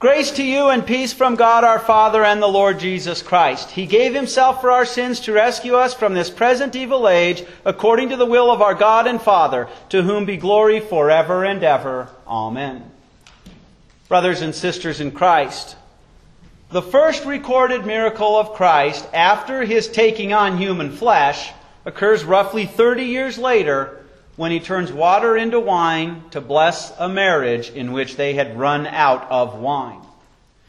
[0.00, 3.72] Grace to you and peace from God our Father and the Lord Jesus Christ.
[3.72, 8.10] He gave himself for our sins to rescue us from this present evil age, according
[8.10, 12.08] to the will of our God and Father, to whom be glory forever and ever.
[12.28, 12.88] Amen.
[14.08, 15.74] Brothers and sisters in Christ,
[16.70, 21.50] the first recorded miracle of Christ after his taking on human flesh
[21.84, 23.97] occurs roughly 30 years later
[24.38, 28.86] when he turns water into wine to bless a marriage in which they had run
[28.86, 30.00] out of wine.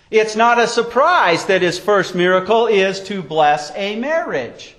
[0.09, 4.75] It's not a surprise that his first miracle is to bless a marriage.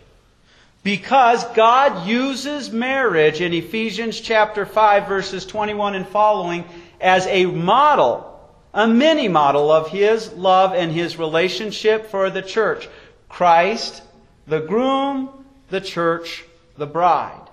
[0.83, 6.65] Because God uses marriage in Ephesians chapter 5 verses 21 and following
[7.01, 8.27] as a model,
[8.75, 12.89] a mini model of his love and his relationship for the church.
[13.29, 14.03] Christ,
[14.49, 15.31] the groom,
[15.69, 16.45] the church,
[16.77, 17.50] the bride.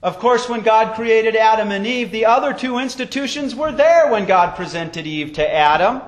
[0.00, 4.26] Of course, when God created Adam and Eve, the other two institutions were there when
[4.26, 6.00] God presented Eve to Adam.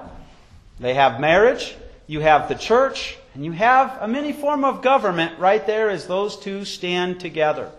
[0.78, 1.74] They have marriage,
[2.06, 6.06] you have the church, and you have a mini form of government right there as
[6.06, 7.72] those two stand together.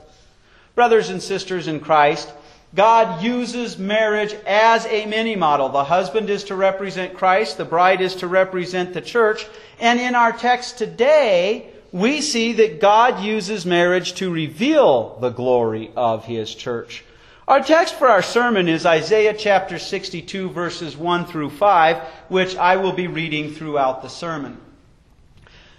[0.76, 2.30] Brothers and sisters in Christ,
[2.76, 5.70] God uses marriage as a mini model.
[5.70, 9.46] The husband is to represent Christ, the bride is to represent the church,
[9.80, 15.92] and in our text today, we see that God uses marriage to reveal the glory
[15.96, 17.04] of His church.
[17.48, 21.98] Our text for our sermon is Isaiah chapter 62 verses 1 through 5,
[22.30, 24.58] which I will be reading throughout the sermon.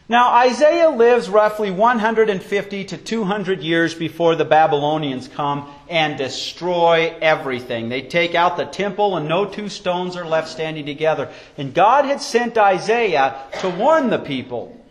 [0.09, 7.89] Now, Isaiah lives roughly 150 to 200 years before the Babylonians come and destroy everything.
[7.89, 11.31] They take out the temple and no two stones are left standing together.
[11.57, 14.82] And God had sent Isaiah to warn the people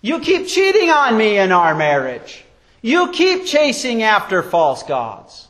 [0.00, 2.44] you keep cheating on me in our marriage.
[2.82, 5.48] You keep chasing after false gods.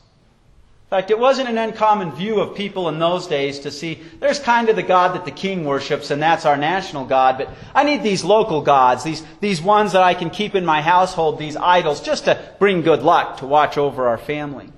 [0.87, 4.39] In fact, it wasn't an uncommon view of people in those days to see there's
[4.39, 7.83] kind of the God that the king worships, and that's our national God, but I
[7.83, 11.57] need these local gods, these, these ones that I can keep in my household, these
[11.57, 14.71] idols, just to bring good luck to watch over our family.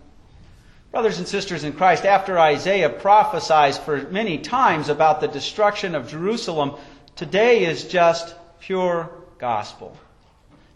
[0.90, 6.10] Brothers and sisters in Christ, after Isaiah prophesies for many times about the destruction of
[6.10, 6.74] Jerusalem,
[7.16, 9.98] today is just pure gospel.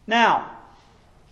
[0.08, 0.50] Now,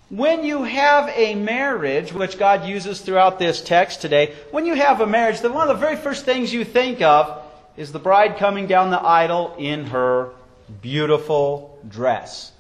[0.09, 4.99] when you have a marriage, which God uses throughout this text today, when you have
[4.99, 7.41] a marriage, then one of the very first things you think of
[7.77, 10.31] is the bride coming down the aisle in her
[10.81, 12.51] beautiful dress.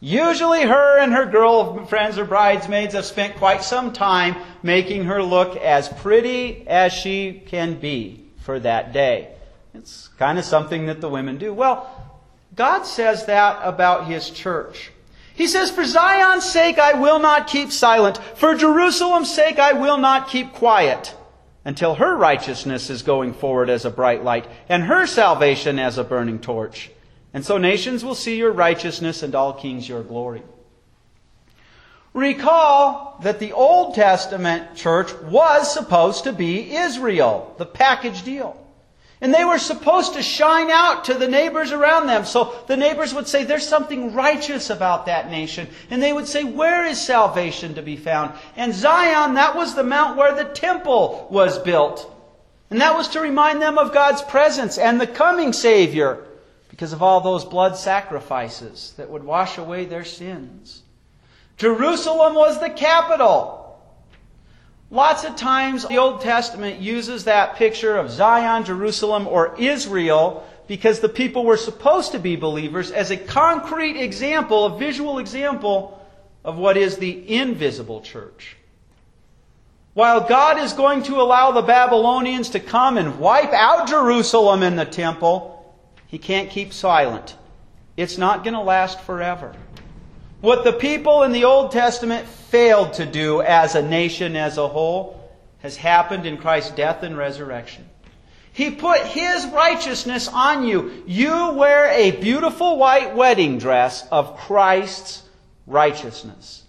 [0.00, 5.56] Usually, her and her girlfriends or bridesmaids have spent quite some time making her look
[5.56, 9.28] as pretty as she can be for that day.
[9.74, 11.52] It's kind of something that the women do.
[11.52, 12.03] Well,
[12.54, 14.90] God says that about His church.
[15.34, 18.18] He says, For Zion's sake I will not keep silent.
[18.36, 21.14] For Jerusalem's sake I will not keep quiet.
[21.64, 26.04] Until her righteousness is going forward as a bright light, and her salvation as a
[26.04, 26.90] burning torch.
[27.32, 30.42] And so nations will see your righteousness, and all kings your glory.
[32.12, 38.63] Recall that the Old Testament church was supposed to be Israel, the package deal.
[39.24, 42.26] And they were supposed to shine out to the neighbors around them.
[42.26, 45.66] So the neighbors would say, There's something righteous about that nation.
[45.88, 48.34] And they would say, Where is salvation to be found?
[48.54, 52.14] And Zion, that was the mount where the temple was built.
[52.68, 56.22] And that was to remind them of God's presence and the coming Savior
[56.68, 60.82] because of all those blood sacrifices that would wash away their sins.
[61.56, 63.63] Jerusalem was the capital.
[64.90, 71.00] Lots of times the Old Testament uses that picture of Zion, Jerusalem, or Israel because
[71.00, 76.00] the people were supposed to be believers as a concrete example, a visual example
[76.44, 78.56] of what is the invisible church.
[79.94, 84.78] While God is going to allow the Babylonians to come and wipe out Jerusalem and
[84.78, 85.74] the temple,
[86.06, 87.36] He can't keep silent.
[87.96, 89.54] It's not going to last forever.
[90.40, 94.68] What the people in the Old Testament failed to do as a nation as a
[94.68, 95.20] whole
[95.60, 97.88] has happened in Christ's death and resurrection.
[98.52, 101.02] He put His righteousness on you.
[101.06, 105.22] You wear a beautiful white wedding dress of Christ's
[105.66, 106.62] righteousness.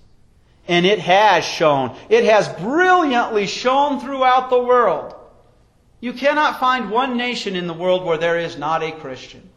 [0.67, 1.95] And it has shone.
[2.09, 5.13] It has brilliantly shone throughout the world.
[5.99, 9.47] You cannot find one nation in the world where there is not a Christian.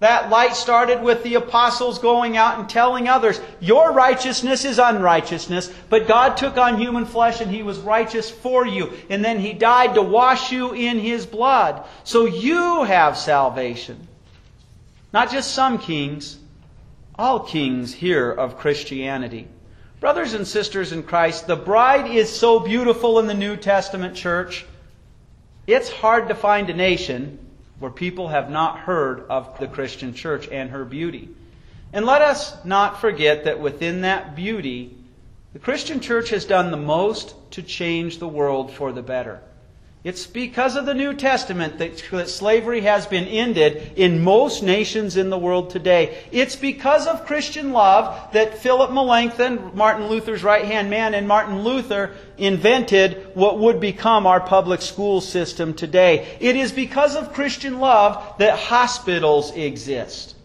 [0.00, 5.72] That light started with the apostles going out and telling others, Your righteousness is unrighteousness,
[5.88, 8.92] but God took on human flesh and He was righteous for you.
[9.10, 11.84] And then He died to wash you in His blood.
[12.04, 14.06] So you have salvation.
[15.12, 16.38] Not just some kings,
[17.16, 19.48] all kings here of Christianity.
[19.98, 24.64] Brothers and sisters in Christ, the bride is so beautiful in the New Testament church.
[25.66, 27.40] It's hard to find a nation
[27.78, 31.28] where people have not heard of the Christian church and her beauty.
[31.92, 34.96] And let us not forget that within that beauty,
[35.52, 39.40] the Christian church has done the most to change the world for the better.
[40.04, 45.16] It's because of the New Testament that, that, slavery has been ended in most nations
[45.16, 46.18] in the world today.
[46.30, 51.64] It's because of Christian love that Philip Melanchthon, Martin Luther's right hand man, and Martin
[51.64, 56.28] Luther invented what would become our public school system today.
[56.38, 60.36] It is because of Christian love that hospitals exist.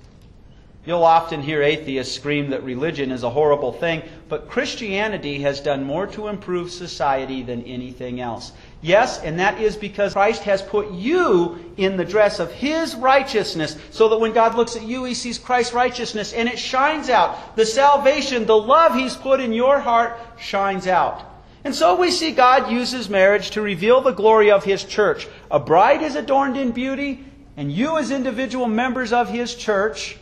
[0.85, 5.85] You'll often hear atheists scream that religion is a horrible thing, but Christianity has done
[5.85, 8.51] more to improve society than anything else.
[8.83, 13.77] Yes, and that is because Christ has put you in the dress of His righteousness,
[13.91, 17.55] so that when God looks at you, He sees Christ's righteousness, and it shines out.
[17.55, 21.23] The salvation, the love He's put in your heart shines out.
[21.63, 25.29] And so we see God uses marriage to reveal the glory of His church.
[25.49, 27.23] A bride is adorned in beauty,
[27.55, 30.17] and you, as individual members of His church,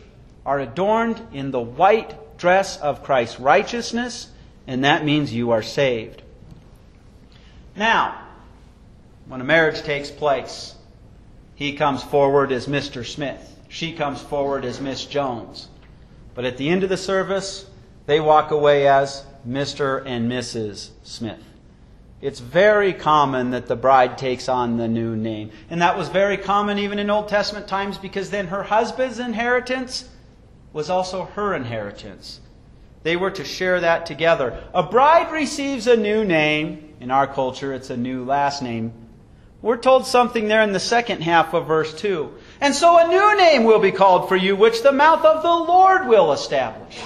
[0.46, 4.28] are adorned in the white dress of Christ's righteousness,
[4.68, 6.22] and that means you are saved.
[7.74, 8.21] Now,
[9.26, 10.74] when a marriage takes place,
[11.54, 13.06] he comes forward as Mr.
[13.06, 13.56] Smith.
[13.68, 15.68] She comes forward as Miss Jones.
[16.34, 17.66] But at the end of the service,
[18.06, 20.02] they walk away as Mr.
[20.06, 20.90] and Mrs.
[21.02, 21.42] Smith.
[22.20, 25.50] It's very common that the bride takes on the new name.
[25.68, 30.08] And that was very common even in Old Testament times because then her husband's inheritance
[30.72, 32.40] was also her inheritance.
[33.02, 34.62] They were to share that together.
[34.72, 36.94] A bride receives a new name.
[37.00, 38.92] In our culture, it's a new last name.
[39.62, 42.34] We're told something there in the second half of verse 2.
[42.60, 45.48] And so a new name will be called for you, which the mouth of the
[45.48, 47.00] Lord will establish.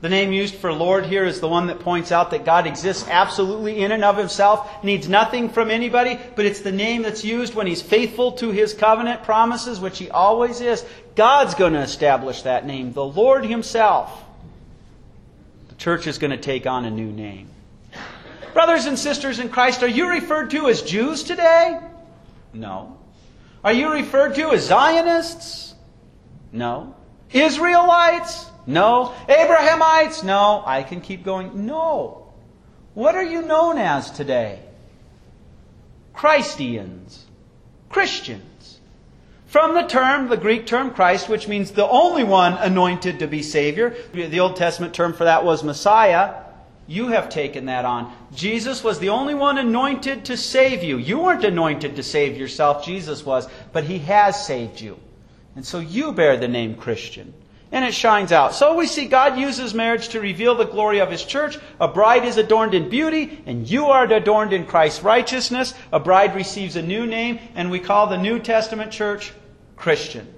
[0.00, 3.06] The name used for Lord here is the one that points out that God exists
[3.08, 7.54] absolutely in and of himself, needs nothing from anybody, but it's the name that's used
[7.54, 10.84] when he's faithful to his covenant promises, which he always is.
[11.14, 14.24] God's going to establish that name, the Lord himself.
[15.68, 17.51] The church is going to take on a new name.
[18.52, 21.80] Brothers and sisters in Christ, are you referred to as Jews today?
[22.52, 22.98] No.
[23.64, 25.74] Are you referred to as Zionists?
[26.52, 26.94] No.
[27.32, 28.46] Israelites?
[28.66, 29.14] No.
[29.28, 30.22] Abrahamites?
[30.22, 30.62] No.
[30.66, 31.66] I can keep going.
[31.66, 32.32] No.
[32.94, 34.60] What are you known as today?
[36.12, 37.24] Christians.
[37.88, 38.80] Christians.
[39.46, 43.42] From the term, the Greek term Christ, which means the only one anointed to be
[43.42, 43.94] Savior.
[44.12, 46.41] The Old Testament term for that was Messiah.
[46.86, 48.12] You have taken that on.
[48.34, 50.98] Jesus was the only one anointed to save you.
[50.98, 54.98] You weren't anointed to save yourself, Jesus was, but He has saved you.
[55.54, 57.34] And so you bear the name Christian
[57.72, 58.54] and it shines out.
[58.54, 61.58] So we see God uses marriage to reveal the glory of His church.
[61.80, 65.72] A bride is adorned in beauty, and you are adorned in Christ's righteousness.
[65.90, 69.32] A bride receives a new name, and we call the New Testament church
[69.74, 70.31] Christian.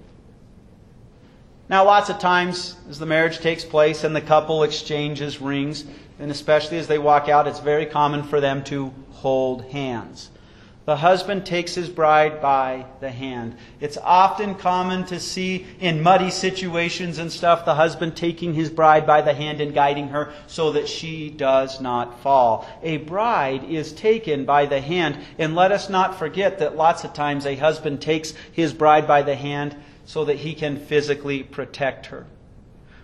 [1.69, 5.85] Now, lots of times as the marriage takes place and the couple exchanges rings,
[6.19, 10.31] and especially as they walk out, it's very common for them to hold hands
[10.85, 13.57] the husband takes his bride by the hand.
[13.81, 19.07] It's often common to see in muddy situations and stuff the husband taking his bride
[19.07, 22.69] by the hand and guiding her so that she does not fall.
[22.83, 27.15] A bride is taken by the hand, and let us not forget that lots of
[27.15, 32.07] times a husband takes his bride by the hand so that he can physically protect
[32.07, 32.27] her.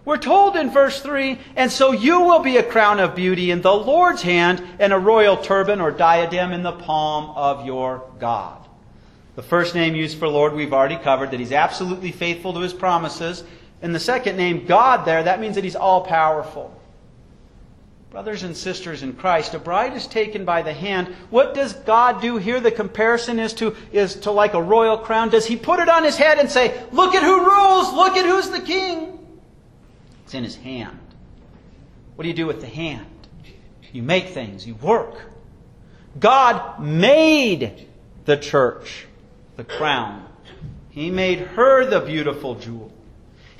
[0.04, 3.60] We're told in verse 3 And so you will be a crown of beauty in
[3.60, 8.66] the Lord's hand, and a royal turban or diadem in the palm of your God.
[9.36, 12.72] The first name used for Lord, we've already covered, that He's absolutely faithful to His
[12.72, 13.44] promises.
[13.82, 16.79] And the second name, God, there, that means that He's all powerful.
[18.10, 21.14] Brothers and sisters in Christ, a bride is taken by the hand.
[21.30, 22.58] What does God do here?
[22.58, 25.28] The comparison is to, is to like a royal crown.
[25.28, 28.26] Does He put it on His head and say, Look at who rules, look at
[28.26, 29.20] who's the king?
[30.30, 30.96] It's in his hand.
[32.14, 33.06] What do you do with the hand?
[33.92, 35.20] You make things, you work.
[36.20, 37.88] God made
[38.26, 39.06] the church
[39.56, 40.24] the crown.
[40.90, 42.92] He made her the beautiful jewel.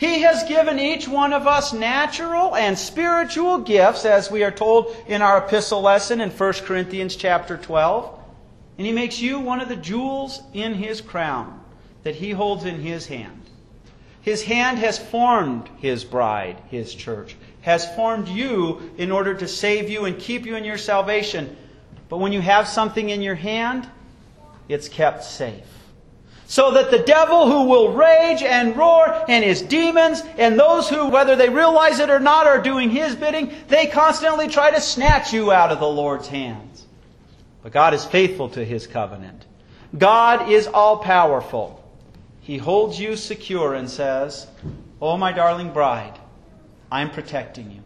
[0.00, 4.96] He has given each one of us natural and spiritual gifts, as we are told
[5.06, 8.18] in our epistle lesson in 1 Corinthians chapter 12.
[8.78, 11.62] And He makes you one of the jewels in His crown
[12.02, 13.42] that He holds in His hand.
[14.22, 19.90] His hand has formed his bride, his church, has formed you in order to save
[19.90, 21.56] you and keep you in your salvation.
[22.08, 23.86] But when you have something in your hand,
[24.66, 25.79] it's kept safe.
[26.50, 31.06] So that the devil who will rage and roar and his demons and those who,
[31.06, 35.32] whether they realize it or not, are doing his bidding, they constantly try to snatch
[35.32, 36.86] you out of the Lord's hands.
[37.62, 39.46] But God is faithful to his covenant.
[39.96, 41.88] God is all powerful.
[42.40, 44.48] He holds you secure and says,
[45.00, 46.18] Oh, my darling bride,
[46.90, 47.82] I'm protecting you.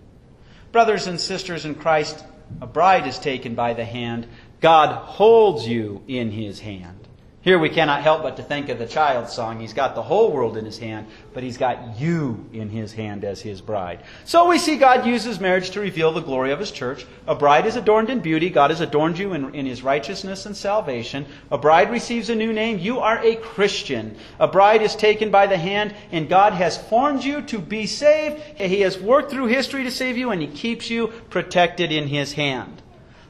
[0.72, 2.24] Brothers and sisters in Christ,
[2.62, 4.26] a bride is taken by the hand.
[4.62, 7.04] God holds you in his hand.
[7.44, 9.60] Here we cannot help but to think of the child's song.
[9.60, 13.22] He's got the whole world in his hand, but he's got you in his hand
[13.22, 14.00] as his bride.
[14.24, 17.04] So we see God uses marriage to reveal the glory of his church.
[17.26, 18.48] A bride is adorned in beauty.
[18.48, 21.26] God has adorned you in, in his righteousness and salvation.
[21.50, 22.78] A bride receives a new name.
[22.78, 24.16] You are a Christian.
[24.40, 28.40] A bride is taken by the hand, and God has formed you to be saved.
[28.56, 32.32] He has worked through history to save you, and he keeps you protected in his
[32.32, 32.80] hand.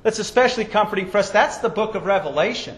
[0.05, 1.31] That's especially comforting for us.
[1.31, 2.77] That's the book of Revelation.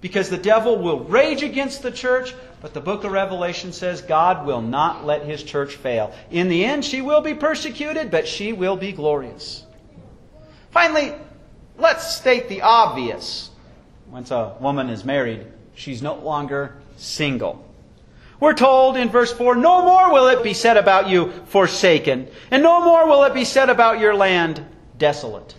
[0.00, 4.46] Because the devil will rage against the church, but the book of Revelation says God
[4.46, 6.12] will not let his church fail.
[6.30, 9.64] In the end, she will be persecuted, but she will be glorious.
[10.70, 11.14] Finally,
[11.76, 13.50] let's state the obvious.
[14.10, 17.64] Once a woman is married, she's no longer single.
[18.40, 22.62] We're told in verse 4 No more will it be said about you forsaken, and
[22.62, 24.64] no more will it be said about your land
[24.96, 25.54] desolate.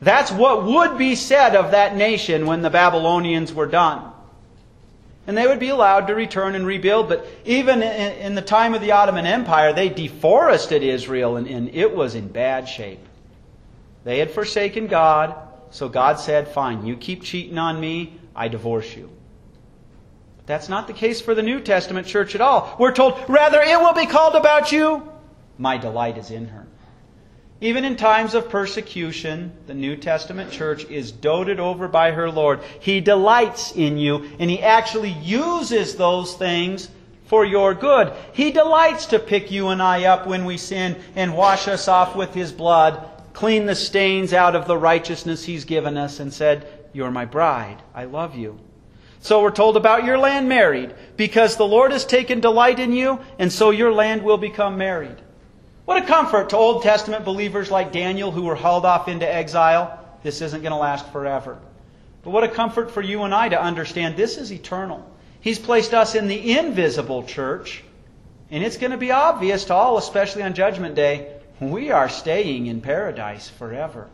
[0.00, 4.12] That's what would be said of that nation when the Babylonians were done.
[5.26, 7.08] And they would be allowed to return and rebuild.
[7.08, 12.14] But even in, the time of the Ottoman Empire, they deforested Israel and, it was
[12.14, 13.00] in bad shape.
[14.04, 15.34] They had forsaken God,
[15.70, 19.10] so God said, Fine, you keep cheating on me, I divorce you.
[20.36, 22.76] But that's not the case for the New Testament church at all.
[22.78, 25.10] We're told, Rather, it will be called about you,
[25.58, 26.68] My delight is in her.
[27.60, 32.60] Even in times of persecution, the New Testament church is doted over by her Lord.
[32.80, 36.90] He delights in you, and He actually uses those things
[37.24, 38.12] for your good.
[38.34, 42.14] He delights to pick you and I up when we sin and wash us off
[42.14, 46.68] with His blood, clean the stains out of the righteousness He's given us, and said,
[46.92, 47.82] You're my bride.
[47.94, 48.60] I love you.
[49.20, 53.18] So we're told about your land married, because the Lord has taken delight in you,
[53.38, 55.16] and so your land will become married.
[55.86, 60.00] What a comfort to Old Testament believers like Daniel who were hauled off into exile.
[60.24, 61.58] This isn't going to last forever.
[62.24, 65.08] But what a comfort for you and I to understand this is eternal.
[65.40, 67.84] He's placed us in the invisible church,
[68.50, 72.66] and it's going to be obvious to all, especially on Judgment Day, we are staying
[72.66, 74.08] in paradise forever.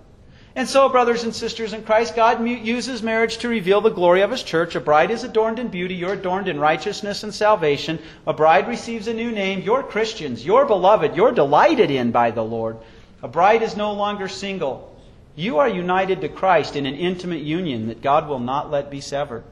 [0.55, 4.31] And so, brothers and sisters in Christ, God uses marriage to reveal the glory of
[4.31, 4.75] His church.
[4.75, 5.95] A bride is adorned in beauty.
[5.95, 7.99] You're adorned in righteousness and salvation.
[8.27, 9.63] A bride receives a new name.
[9.63, 10.45] You're Christians.
[10.45, 11.17] You're beloved.
[11.17, 12.77] You're delighted in by the Lord.
[13.23, 14.95] A bride is no longer single.
[15.35, 19.01] You are united to Christ in an intimate union that God will not let be
[19.01, 19.45] severed.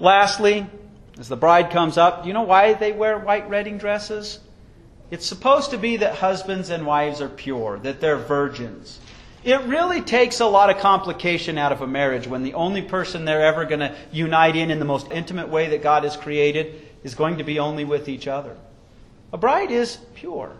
[0.00, 0.66] Lastly,
[1.18, 4.40] as the bride comes up, do you know why they wear white wedding dresses?
[5.10, 8.98] It's supposed to be that husbands and wives are pure, that they're virgins.
[9.42, 13.24] It really takes a lot of complication out of a marriage when the only person
[13.24, 16.82] they're ever going to unite in in the most intimate way that God has created
[17.02, 18.54] is going to be only with each other.
[19.32, 20.52] A bride is pure.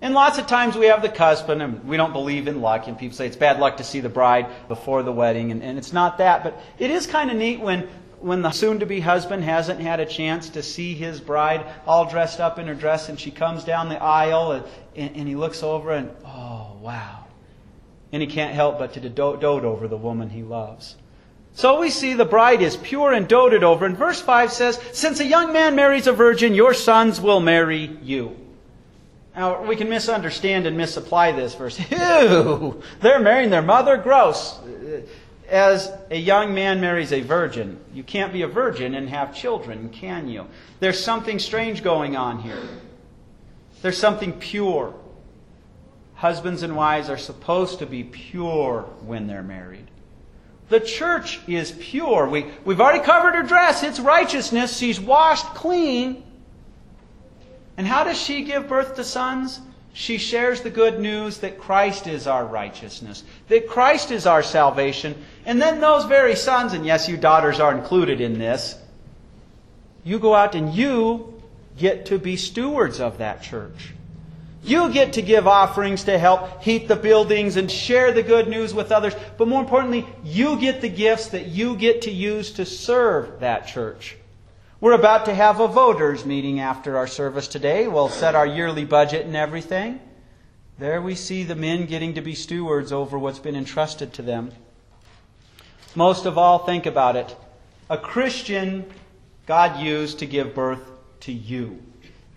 [0.00, 2.98] And lots of times we have the cusp, and we don't believe in luck, and
[2.98, 5.92] people say it's bad luck to see the bride before the wedding, and, and it's
[5.92, 6.42] not that.
[6.42, 7.88] But it is kind of neat when,
[8.20, 12.08] when the soon to be husband hasn't had a chance to see his bride all
[12.08, 14.64] dressed up in her dress, and she comes down the aisle, and,
[14.96, 17.17] and, and he looks over, and oh, wow
[18.12, 20.96] and he can't help but to dote over the woman he loves.
[21.54, 23.84] So we see the bride is pure and doted over.
[23.84, 27.98] And verse 5 says, Since a young man marries a virgin, your sons will marry
[28.02, 28.36] you.
[29.34, 31.78] Now, we can misunderstand and misapply this verse.
[31.90, 32.82] Ew!
[33.00, 33.96] They're marrying their mother?
[33.96, 34.58] Gross.
[35.48, 39.88] As a young man marries a virgin, you can't be a virgin and have children,
[39.90, 40.46] can you?
[40.78, 42.62] There's something strange going on here.
[43.82, 44.94] There's something pure.
[46.18, 49.86] Husbands and wives are supposed to be pure when they're married.
[50.68, 52.28] The church is pure.
[52.28, 53.84] We, we've already covered her dress.
[53.84, 54.76] It's righteousness.
[54.76, 56.24] She's washed clean.
[57.76, 59.60] And how does she give birth to sons?
[59.92, 65.14] She shares the good news that Christ is our righteousness, that Christ is our salvation.
[65.46, 68.74] And then those very sons, and yes, you daughters are included in this,
[70.02, 71.40] you go out and you
[71.76, 73.92] get to be stewards of that church.
[74.62, 78.74] You get to give offerings to help heat the buildings and share the good news
[78.74, 79.14] with others.
[79.36, 83.66] But more importantly, you get the gifts that you get to use to serve that
[83.66, 84.16] church.
[84.80, 87.88] We're about to have a voters meeting after our service today.
[87.88, 90.00] We'll set our yearly budget and everything.
[90.78, 94.52] There we see the men getting to be stewards over what's been entrusted to them.
[95.96, 97.36] Most of all, think about it.
[97.90, 98.84] A Christian
[99.46, 100.82] God used to give birth
[101.20, 101.82] to you.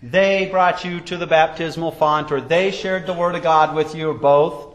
[0.02, 3.94] They brought you to the baptismal font, or they shared the Word of God with
[3.94, 4.70] you, or both.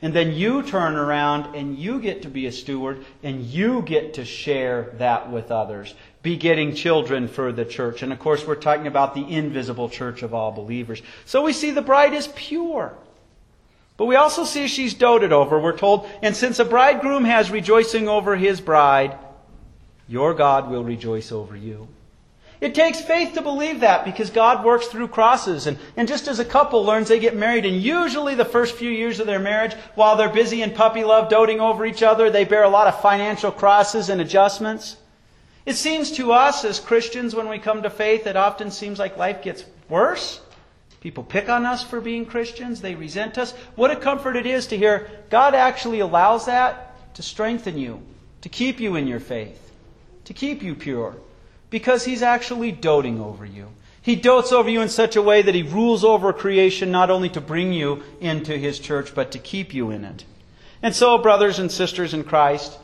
[0.00, 4.14] And then you turn around and you get to be a steward and you get
[4.14, 5.94] to share that with others.
[6.22, 8.02] begetting children for the church.
[8.02, 11.02] And of course, we're talking about the invisible church of all believers.
[11.24, 12.94] So we see the bride is pure.
[13.96, 16.08] But we also see she's doted over, we're told.
[16.22, 19.18] And since a bridegroom has rejoicing over his bride,
[20.08, 21.88] your God will rejoice over you.
[22.62, 25.66] It takes faith to believe that because God works through crosses.
[25.66, 28.88] And, and just as a couple learns, they get married, and usually the first few
[28.88, 32.44] years of their marriage, while they're busy in puppy love, doting over each other, they
[32.44, 34.96] bear a lot of financial crosses and adjustments.
[35.66, 39.16] It seems to us as Christians, when we come to faith, it often seems like
[39.16, 40.40] life gets worse.
[41.00, 43.54] People pick on us for being Christians, they resent us.
[43.74, 48.00] What a comfort it is to hear God actually allows that to strengthen you,
[48.42, 49.72] to keep you in your faith,
[50.26, 51.16] to keep you pure
[51.72, 53.66] because he's actually doting over you.
[54.02, 57.30] He dotes over you in such a way that he rules over creation not only
[57.30, 60.24] to bring you into his church, but to keep you in it.
[60.82, 62.78] And so, brothers and sisters in Christ,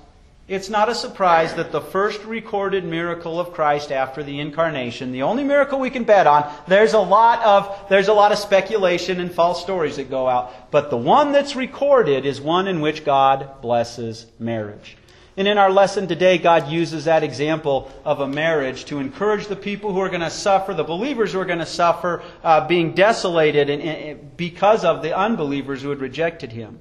[0.47, 5.25] it's not a surprise that the first recorded miracle of Christ after the incarnation, the
[5.25, 9.21] only miracle we can bet on, there's a lot of, there's a lot of speculation
[9.21, 10.71] and false stories that go out.
[10.71, 14.97] But the one that's recorded is one in which God blesses marriage.
[15.38, 19.54] And in our lesson today, God uses that example of a marriage to encourage the
[19.54, 22.92] people who are going to suffer, the believers who are going to suffer, uh, being
[22.92, 26.80] desolated and, and because of the unbelievers who had rejected Him.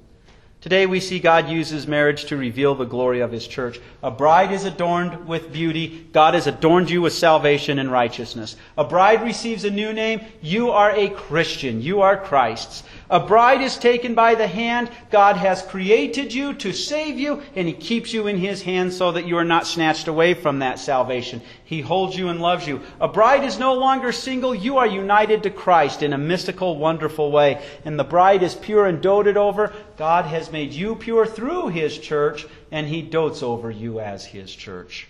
[0.60, 3.78] Today we see God uses marriage to reveal the glory of His church.
[4.02, 6.08] A bride is adorned with beauty.
[6.12, 8.56] God has adorned you with salvation and righteousness.
[8.76, 10.22] A bride receives a new name.
[10.42, 11.80] You are a Christian.
[11.80, 12.82] You are Christ's.
[13.10, 14.90] A bride is taken by the hand.
[15.10, 19.12] God has created you to save you, and He keeps you in His hand so
[19.12, 21.40] that you are not snatched away from that salvation.
[21.64, 22.82] He holds you and loves you.
[23.00, 24.54] A bride is no longer single.
[24.54, 27.62] You are united to Christ in a mystical, wonderful way.
[27.84, 29.72] And the bride is pure and doted over.
[29.96, 34.54] God has made you pure through His church, and He dotes over you as His
[34.54, 35.08] church.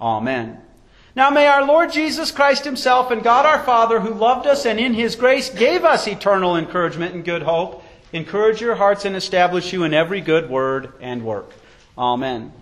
[0.00, 0.60] Amen.
[1.16, 4.80] Now may our Lord Jesus Christ Himself and God our Father, who loved us and
[4.80, 9.72] in His grace gave us eternal encouragement and good hope, encourage your hearts and establish
[9.72, 11.52] you in every good word and work.
[11.96, 12.52] Amen.